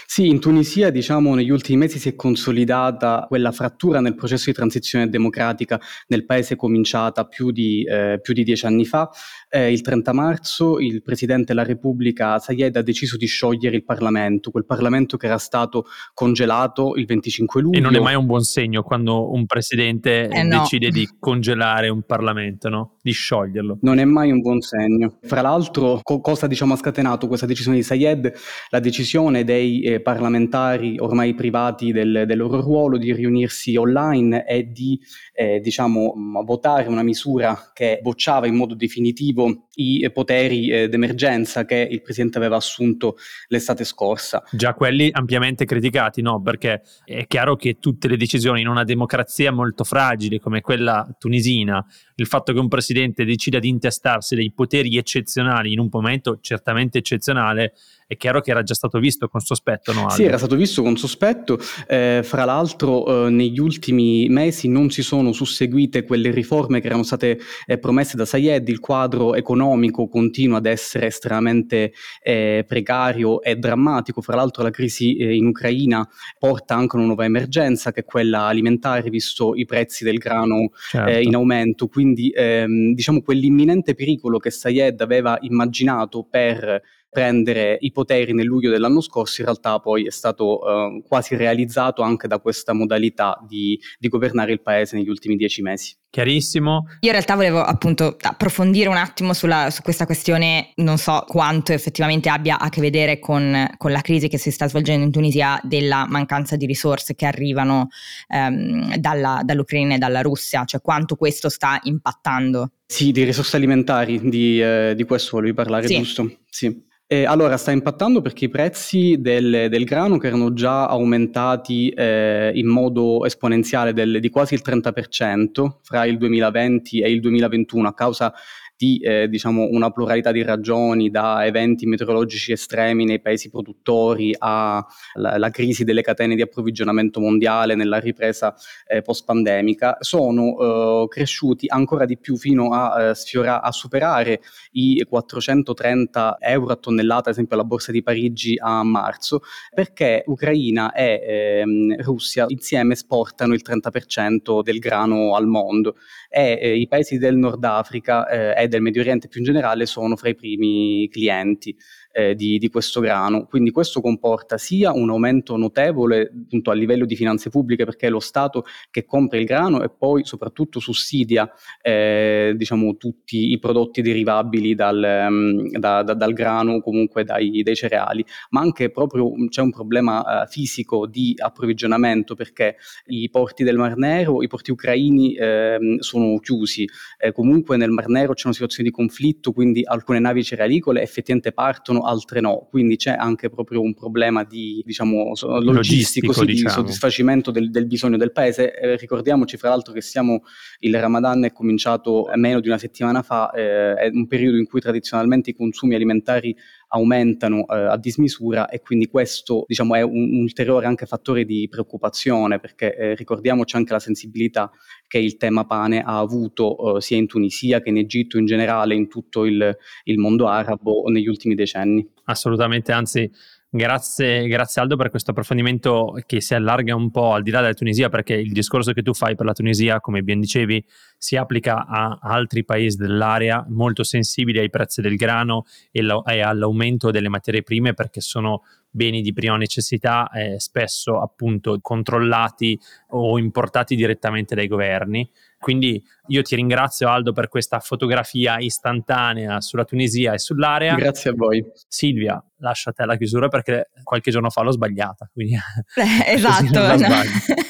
Sì, 0.05 0.27
in 0.27 0.39
Tunisia 0.39 0.89
diciamo 0.89 1.35
negli 1.35 1.49
ultimi 1.49 1.77
mesi 1.77 1.99
si 1.99 2.09
è 2.09 2.15
consolidata 2.15 3.25
quella 3.27 3.51
frattura 3.51 3.99
nel 3.99 4.15
processo 4.15 4.45
di 4.45 4.53
transizione 4.53 5.09
democratica 5.09 5.79
nel 6.07 6.25
paese 6.25 6.55
cominciata 6.55 7.25
più 7.25 7.51
di, 7.51 7.83
eh, 7.83 8.19
più 8.21 8.33
di 8.33 8.43
dieci 8.43 8.65
anni 8.65 8.85
fa. 8.85 9.09
Eh, 9.49 9.71
il 9.71 9.81
30 9.81 10.13
marzo 10.13 10.79
il 10.79 11.01
Presidente 11.01 11.45
della 11.53 11.65
Repubblica 11.65 12.39
Sayed 12.39 12.75
ha 12.77 12.81
deciso 12.81 13.17
di 13.17 13.25
sciogliere 13.25 13.75
il 13.75 13.83
Parlamento, 13.83 14.51
quel 14.51 14.65
Parlamento 14.65 15.17
che 15.17 15.25
era 15.25 15.37
stato 15.37 15.85
congelato 16.13 16.95
il 16.95 17.05
25 17.05 17.61
luglio. 17.61 17.77
E 17.77 17.81
non 17.81 17.95
è 17.95 17.99
mai 17.99 18.15
un 18.15 18.25
buon 18.25 18.43
segno 18.43 18.83
quando 18.83 19.31
un 19.31 19.45
Presidente 19.45 20.29
eh 20.29 20.43
no. 20.43 20.60
Decide 20.61 20.89
di 20.89 21.07
congelare 21.19 21.89
un 21.89 22.03
Parlamento, 22.03 22.69
no? 22.69 22.97
di 23.01 23.11
scioglierlo. 23.11 23.79
Non 23.81 23.99
è 23.99 24.05
mai 24.05 24.31
un 24.31 24.41
buon 24.41 24.61
segno. 24.61 25.17
Fra 25.21 25.41
l'altro, 25.41 25.99
co- 26.03 26.21
cosa 26.21 26.47
diciamo, 26.47 26.73
ha 26.73 26.77
scatenato 26.77 27.27
questa 27.27 27.45
decisione 27.45 27.77
di 27.77 27.83
Sayed? 27.83 28.33
La 28.69 28.79
decisione 28.79 29.43
dei 29.43 29.81
eh, 29.81 30.01
parlamentari 30.01 30.97
ormai 30.99 31.33
privati 31.33 31.91
del, 31.91 32.23
del, 32.25 32.37
loro 32.37 32.61
ruolo 32.61 32.97
di 32.97 33.13
riunirsi 33.13 33.75
online 33.75 34.45
e 34.45 34.71
di 34.71 34.99
eh, 35.33 35.59
diciamo, 35.59 36.13
votare 36.45 36.87
una 36.87 37.03
misura 37.03 37.71
che 37.73 37.99
bocciava 38.01 38.47
in 38.47 38.55
modo 38.55 38.75
definitivo 38.75 39.67
i 39.75 40.09
poteri 40.13 40.69
eh, 40.69 40.89
d'emergenza 40.89 41.65
che 41.65 41.87
il 41.89 42.01
Presidente 42.01 42.37
aveva 42.37 42.57
assunto 42.57 43.15
l'estate 43.47 43.83
scorsa. 43.83 44.43
Già 44.51 44.73
quelli 44.73 45.09
ampiamente 45.11 45.65
criticati, 45.65 46.21
no? 46.21 46.41
Perché 46.41 46.81
è 47.05 47.25
chiaro 47.27 47.55
che 47.55 47.77
tutte 47.79 48.07
le 48.07 48.17
decisioni 48.17 48.61
in 48.61 48.67
una 48.67 48.83
democrazia 48.83 49.51
molto 49.51 49.83
fragile 49.83 50.39
come 50.39 50.50
quella 50.59 51.07
tunisina, 51.17 51.85
il 52.15 52.27
fatto 52.27 52.51
che 52.51 52.59
un 52.59 52.67
Presidente 52.67 53.23
decida 53.23 53.59
di 53.59 53.69
intestarsi 53.69 54.35
dei 54.35 54.51
poteri 54.51 54.97
eccezionali 54.97 55.71
in 55.71 55.79
un 55.79 55.87
momento 55.89 56.39
certamente 56.41 56.97
eccezionale 56.97 57.73
è 58.11 58.17
chiaro 58.17 58.41
che 58.41 58.51
era 58.51 58.61
già 58.61 58.73
stato 58.73 58.99
visto 58.99 59.29
con 59.29 59.39
sospetto, 59.39 59.93
no? 59.93 60.01
Aldo? 60.01 60.15
Sì, 60.15 60.23
era 60.23 60.37
stato 60.37 60.57
visto 60.57 60.81
con 60.81 60.97
sospetto. 60.97 61.57
Eh, 61.87 62.19
fra 62.25 62.43
l'altro, 62.43 63.27
eh, 63.27 63.29
negli 63.29 63.57
ultimi 63.57 64.27
mesi 64.27 64.67
non 64.67 64.89
si 64.89 65.01
sono 65.01 65.31
susseguite 65.31 66.03
quelle 66.03 66.29
riforme 66.29 66.81
che 66.81 66.87
erano 66.87 67.03
state 67.03 67.39
eh, 67.65 67.77
promesse 67.77 68.17
da 68.17 68.25
Sayed. 68.25 68.67
Il 68.67 68.81
quadro 68.81 69.33
economico 69.33 70.09
continua 70.09 70.57
ad 70.57 70.65
essere 70.65 71.05
estremamente 71.05 71.93
eh, 72.21 72.65
precario 72.67 73.41
e 73.41 73.55
drammatico. 73.55 74.21
Fra 74.21 74.35
l'altro, 74.35 74.61
la 74.61 74.71
crisi 74.71 75.15
eh, 75.15 75.33
in 75.33 75.45
Ucraina 75.45 76.05
porta 76.37 76.75
anche 76.75 76.97
una 76.97 77.05
nuova 77.05 77.23
emergenza, 77.23 77.93
che 77.93 78.01
è 78.01 78.03
quella 78.03 78.41
alimentare, 78.41 79.09
visto 79.09 79.55
i 79.55 79.63
prezzi 79.63 80.03
del 80.03 80.17
grano 80.17 80.40
eh, 80.45 80.69
certo. 80.89 81.19
in 81.27 81.35
aumento. 81.35 81.87
Quindi, 81.87 82.31
ehm, 82.33 82.93
diciamo, 82.93 83.21
quell'imminente 83.21 83.95
pericolo 83.95 84.39
che 84.39 84.51
Sayed 84.51 84.99
aveva 85.01 85.37
immaginato 85.41 86.25
per 86.29 86.81
prendere 87.11 87.77
i 87.81 87.91
poteri 87.91 88.33
nel 88.33 88.45
luglio 88.45 88.71
dell'anno 88.71 89.01
scorso, 89.01 89.41
in 89.41 89.47
realtà 89.47 89.79
poi 89.79 90.05
è 90.05 90.11
stato 90.11 90.61
eh, 90.65 91.03
quasi 91.05 91.35
realizzato 91.35 92.03
anche 92.03 92.25
da 92.25 92.39
questa 92.39 92.71
modalità 92.71 93.37
di, 93.45 93.77
di 93.99 94.07
governare 94.07 94.53
il 94.53 94.61
paese 94.61 94.95
negli 94.95 95.09
ultimi 95.09 95.35
dieci 95.35 95.61
mesi. 95.61 95.93
Chiarissimo. 96.09 96.85
Io 97.01 97.07
in 97.07 97.11
realtà 97.11 97.35
volevo 97.35 97.61
appunto 97.61 98.17
approfondire 98.19 98.89
un 98.89 98.95
attimo 98.97 99.33
sulla, 99.33 99.69
su 99.69 99.81
questa 99.81 100.05
questione, 100.05 100.71
non 100.75 100.97
so 100.97 101.23
quanto 101.27 101.73
effettivamente 101.73 102.29
abbia 102.29 102.59
a 102.59 102.69
che 102.69 102.81
vedere 102.81 103.19
con, 103.19 103.69
con, 103.77 103.91
la 103.91 104.01
crisi 104.01 104.27
che 104.27 104.37
si 104.37 104.51
sta 104.51 104.67
svolgendo 104.67 105.05
in 105.05 105.11
Tunisia 105.11 105.59
della 105.63 106.05
mancanza 106.07 106.55
di 106.55 106.65
risorse 106.65 107.15
che 107.15 107.25
arrivano 107.25 107.87
ehm, 108.27 108.97
dalla, 108.97 109.41
dall'Ucraina 109.43 109.95
e 109.95 109.97
dalla 109.97 110.21
Russia, 110.21 110.63
cioè 110.63 110.81
quanto 110.81 111.15
questo 111.15 111.49
sta 111.49 111.79
impattando. 111.83 112.71
Sì, 112.91 113.13
di 113.13 113.23
risorse 113.23 113.55
alimentari, 113.55 114.19
di, 114.19 114.61
eh, 114.61 114.91
di 114.97 115.05
questo 115.05 115.37
volevi 115.37 115.53
parlare, 115.53 115.87
sì. 115.87 115.95
giusto? 115.95 116.39
Sì. 116.49 116.89
Eh, 117.07 117.23
allora, 117.23 117.55
sta 117.55 117.71
impattando 117.71 118.19
perché 118.19 118.45
i 118.45 118.49
prezzi 118.49 119.15
del, 119.17 119.67
del 119.69 119.85
grano, 119.85 120.17
che 120.17 120.27
erano 120.27 120.51
già 120.51 120.87
aumentati 120.87 121.87
eh, 121.87 122.51
in 122.53 122.67
modo 122.67 123.23
esponenziale 123.23 123.93
del, 123.93 124.19
di 124.19 124.29
quasi 124.29 124.55
il 124.55 124.61
30% 124.61 125.77
fra 125.83 126.03
il 126.03 126.17
2020 126.17 126.99
e 126.99 127.09
il 127.09 127.21
2021 127.21 127.87
a 127.87 127.93
causa 127.93 128.33
di 128.81 128.97
eh, 128.97 129.29
diciamo 129.29 129.67
una 129.69 129.91
pluralità 129.91 130.31
di 130.31 130.41
ragioni, 130.41 131.11
da 131.11 131.45
eventi 131.45 131.85
meteorologici 131.85 132.51
estremi 132.51 133.05
nei 133.05 133.21
paesi 133.21 133.51
produttori 133.51 134.35
alla 134.39 135.49
crisi 135.51 135.83
delle 135.83 136.01
catene 136.01 136.33
di 136.33 136.41
approvvigionamento 136.41 137.19
mondiale 137.19 137.75
nella 137.75 137.99
ripresa 137.99 138.55
eh, 138.87 139.03
post-pandemica, 139.03 139.97
sono 139.99 141.03
eh, 141.03 141.07
cresciuti 141.09 141.67
ancora 141.69 142.05
di 142.05 142.17
più 142.17 142.37
fino 142.37 142.73
a, 142.73 143.09
eh, 143.09 143.13
sfiora- 143.13 143.61
a 143.61 143.71
superare 143.71 144.41
i 144.71 145.05
430 145.07 146.37
euro 146.39 146.73
a 146.73 146.75
tonnellata, 146.75 147.29
ad 147.29 147.35
esempio 147.35 147.55
alla 147.57 147.65
borsa 147.65 147.91
di 147.91 148.01
Parigi 148.01 148.55
a 148.59 148.81
marzo, 148.83 149.41
perché 149.75 150.23
Ucraina 150.25 150.91
e 150.91 151.21
ehm, 151.23 152.01
Russia 152.01 152.45
insieme 152.47 152.93
esportano 152.93 153.53
il 153.53 153.61
30% 153.63 154.63
del 154.63 154.79
grano 154.79 155.35
al 155.35 155.45
mondo. 155.45 155.97
E 156.33 156.57
eh, 156.59 156.77
i 156.77 156.87
paesi 156.87 157.17
del 157.17 157.35
Nord 157.35 157.63
Africa 157.63 158.25
eh, 158.27 158.63
e 158.63 158.69
del 158.71 158.81
Medio 158.81 159.01
Oriente 159.01 159.27
più 159.27 159.41
in 159.41 159.45
generale 159.45 159.85
sono 159.85 160.15
fra 160.15 160.29
i 160.29 160.35
primi 160.35 161.07
clienti 161.11 161.75
eh, 162.11 162.35
di, 162.35 162.57
di, 162.57 162.69
questo 162.69 162.99
grano. 162.99 163.45
Quindi 163.45 163.71
questo 163.71 164.01
comporta 164.01 164.57
sia 164.57 164.91
un 164.91 165.09
aumento 165.09 165.55
notevole 165.57 166.31
appunto, 166.43 166.71
a 166.71 166.73
livello 166.73 167.05
di 167.05 167.15
finanze 167.15 167.49
pubbliche 167.49 167.85
perché 167.85 168.07
è 168.07 168.09
lo 168.09 168.19
Stato 168.19 168.65
che 168.89 169.05
compra 169.05 169.37
il 169.37 169.45
grano 169.45 169.81
e 169.81 169.89
poi 169.89 170.25
soprattutto 170.25 170.79
sussidia 170.79 171.51
eh, 171.81 172.53
diciamo, 172.55 172.97
tutti 172.97 173.51
i 173.51 173.59
prodotti 173.59 174.01
derivabili 174.01 174.75
dal, 174.75 175.27
um, 175.29 175.69
da, 175.71 176.03
da, 176.03 176.13
dal 176.13 176.33
grano, 176.33 176.81
comunque 176.81 177.23
dai, 177.23 177.61
dai, 177.63 177.75
cereali, 177.75 178.25
ma 178.49 178.61
anche 178.61 178.89
proprio 178.89 179.31
c'è 179.47 179.61
un 179.61 179.71
problema 179.71 180.43
uh, 180.43 180.47
fisico 180.47 181.07
di 181.07 181.33
approvvigionamento 181.37 182.35
perché 182.35 182.75
i 183.05 183.29
porti 183.29 183.63
del 183.63 183.77
Mar 183.77 183.97
Nero, 183.97 184.43
i 184.43 184.47
porti 184.47 184.71
ucraini 184.71 185.33
eh, 185.35 185.97
sono 185.99 186.37
chiusi, 186.39 186.87
eh, 187.17 187.31
comunque 187.31 187.77
nel 187.77 187.89
Mar 187.89 188.07
Nero 188.07 188.33
c'è 188.33 188.43
una 188.45 188.53
situazione 188.53 188.89
di 188.89 188.95
conflitto, 188.95 189.51
quindi 189.51 189.83
alcune 189.83 190.19
navi 190.19 190.43
cerealicole 190.43 191.01
effettivamente 191.01 191.51
partono 191.51 192.00
altre 192.03 192.41
no. 192.41 192.67
Quindi 192.69 192.95
c'è 192.95 193.11
anche 193.11 193.49
proprio 193.49 193.81
un 193.81 193.93
problema 193.93 194.43
di 194.43 194.81
diciamo, 194.85 195.33
logistico, 195.61 195.63
logistico 195.73 196.33
sì, 196.33 196.45
diciamo. 196.45 196.67
di 196.67 196.69
soddisfacimento 196.69 197.51
del, 197.51 197.69
del, 197.71 197.87
bisogno 197.87 198.17
del 198.17 198.31
paese. 198.31 198.73
Eh, 198.73 198.95
ricordiamoci 198.97 199.57
fra 199.57 199.69
l'altro 199.69 199.93
che 199.93 200.01
siamo, 200.01 200.43
il 200.79 200.99
Ramadan 200.99 201.45
è 201.45 201.51
cominciato 201.51 202.29
meno 202.35 202.59
di 202.59 202.67
una 202.67 202.77
settimana 202.77 203.21
fa, 203.21 203.51
eh, 203.51 203.93
è 203.95 204.09
un 204.13 204.27
periodo 204.27 204.57
in 204.57 204.65
cui 204.65 204.79
tradizionalmente 204.79 205.51
i 205.51 205.55
consumi 205.55 205.95
alimentari 205.95 206.55
aumentano 206.93 207.65
eh, 207.67 207.75
a 207.75 207.97
dismisura 207.97 208.67
e 208.69 208.81
quindi 208.81 209.07
questo 209.07 209.63
diciamo, 209.67 209.95
è 209.95 210.01
un, 210.01 210.33
un, 210.33 210.41
ulteriore 210.41 210.85
anche 210.85 211.05
fattore 211.05 211.45
di 211.45 211.67
preoccupazione 211.69 212.59
perché 212.59 212.95
eh, 212.95 213.15
ricordiamoci 213.15 213.75
anche 213.75 213.93
la 213.93 213.99
sensibilità 213.99 214.71
che 215.07 215.17
il 215.17 215.37
tema 215.37 215.65
pane 215.65 216.01
ha 216.01 216.17
avuto 216.17 216.97
eh, 216.97 217.01
sia 217.01 217.17
in 217.17 217.27
Tunisia 217.27 217.81
che 217.81 217.89
in 217.89 217.97
Egitto 217.97 218.37
in 218.37 218.45
generale, 218.45 218.95
in 218.95 219.07
tutto 219.07 219.45
il, 219.45 219.75
il 220.03 220.17
mondo 220.17 220.47
arabo 220.47 221.03
negli 221.07 221.27
ultimi 221.27 221.55
decenni. 221.55 222.07
Assolutamente, 222.25 222.91
anzi 222.91 223.29
Grazie, 223.73 224.47
grazie, 224.49 224.81
Aldo 224.81 224.97
per 224.97 225.09
questo 225.09 225.31
approfondimento 225.31 226.21
che 226.25 226.41
si 226.41 226.53
allarga 226.53 226.93
un 226.93 227.09
po' 227.09 227.31
al 227.31 227.41
di 227.41 227.51
là 227.51 227.61
della 227.61 227.73
Tunisia, 227.73 228.09
perché 228.09 228.33
il 228.33 228.51
discorso 228.51 228.91
che 228.91 229.01
tu 229.01 229.13
fai 229.13 229.33
per 229.35 229.45
la 229.45 229.53
Tunisia, 229.53 230.01
come 230.01 230.23
ben 230.23 230.41
dicevi, 230.41 230.85
si 231.21 231.35
applica 231.35 231.85
a 231.85 232.17
altri 232.19 232.65
paesi 232.65 232.97
dell'area 232.97 233.63
molto 233.69 234.01
sensibili 234.03 234.57
ai 234.57 234.71
prezzi 234.71 235.01
del 235.01 235.17
grano 235.17 235.65
e, 235.91 236.01
lo, 236.01 236.25
e 236.25 236.41
all'aumento 236.41 237.11
delle 237.11 237.29
materie 237.29 237.61
prime, 237.61 237.93
perché 237.93 238.21
sono 238.21 238.63
beni 238.89 239.21
di 239.21 239.31
prima 239.31 239.55
necessità, 239.55 240.31
eh, 240.31 240.59
spesso 240.59 241.21
appunto 241.21 241.77
controllati 241.79 242.77
o 243.09 243.37
importati 243.37 243.95
direttamente 243.95 244.55
dai 244.55 244.67
governi. 244.67 245.29
Quindi 245.59 246.03
io 246.27 246.41
ti 246.41 246.55
ringrazio 246.55 247.07
Aldo 247.07 247.33
per 247.33 247.47
questa 247.47 247.79
fotografia 247.79 248.57
istantanea 248.57 249.61
sulla 249.61 249.85
Tunisia 249.85 250.33
e 250.33 250.39
sull'area. 250.39 250.95
Grazie 250.95 251.29
a 251.29 251.33
voi. 251.35 251.63
Silvia, 251.87 252.43
lascio 252.57 252.89
a 252.89 252.93
te 252.93 253.05
la 253.05 253.15
chiusura 253.15 253.47
perché 253.47 253.91
qualche 254.03 254.31
giorno 254.31 254.49
fa 254.49 254.63
l'ho 254.63 254.71
sbagliata. 254.71 255.29
Quindi 255.31 255.53
eh, 255.95 256.33
esatto, 256.33 256.79
così 256.79 257.07
no. 257.07 257.15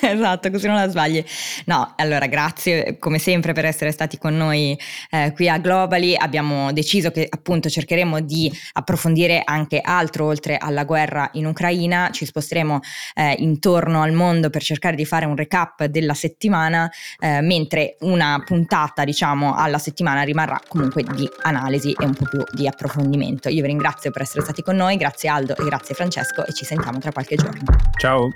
esatto, 0.09 0.51
così 0.51 0.67
non 0.67 0.77
la 0.77 0.87
sbagli. 0.87 1.21
No, 1.65 1.93
allora 1.97 2.27
grazie 2.27 2.97
come 2.97 3.19
sempre 3.19 3.40
per 3.41 3.65
essere 3.65 3.91
stati 3.91 4.17
con 4.17 4.37
noi 4.37 4.77
eh, 5.09 5.31
qui 5.33 5.49
a 5.49 5.57
Globally. 5.57 6.15
Abbiamo 6.15 6.71
deciso 6.71 7.11
che 7.11 7.27
appunto 7.29 7.69
cercheremo 7.69 8.21
di 8.21 8.51
approfondire 8.73 9.41
anche 9.43 9.81
altro 9.81 10.25
oltre 10.25 10.57
alla 10.57 10.83
guerra 10.83 11.29
in 11.33 11.45
Ucraina. 11.45 12.09
Ci 12.11 12.25
sposteremo 12.25 12.79
eh, 13.15 13.35
intorno 13.39 14.01
al 14.01 14.13
mondo 14.13 14.49
per 14.49 14.61
cercare 14.61 14.95
di 14.95 15.05
fare 15.05 15.25
un 15.25 15.35
recap 15.35 15.85
della 15.85 16.13
settimana, 16.13 16.89
eh, 17.19 17.41
mentre 17.41 17.97
una 18.01 18.41
puntata, 18.45 19.03
diciamo, 19.03 19.55
alla 19.55 19.79
settimana 19.79 20.21
rimarrà 20.21 20.59
comunque 20.67 21.03
di 21.03 21.29
analisi 21.41 21.95
e 21.99 22.05
un 22.05 22.13
po' 22.13 22.25
più 22.25 22.43
di 22.53 22.67
approfondimento. 22.67 23.49
Io 23.49 23.61
vi 23.61 23.67
ringrazio 23.67 24.11
per 24.11 24.21
essere 24.21 24.41
stati 24.41 24.61
con 24.61 24.75
noi, 24.75 24.97
grazie 24.97 25.29
Aldo 25.29 25.55
e 25.55 25.63
grazie 25.63 25.95
Francesco 25.95 26.45
e 26.45 26.53
ci 26.53 26.65
sentiamo 26.65 26.99
tra 26.99 27.11
qualche 27.11 27.35
giorno. 27.35 27.63
Ciao! 27.97 28.29